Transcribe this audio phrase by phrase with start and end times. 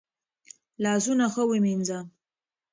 [0.83, 1.99] لاسونه ښه ومینځه.